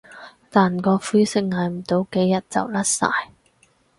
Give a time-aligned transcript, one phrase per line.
[0.49, 3.07] 但個灰色捱唔到幾日就甩晒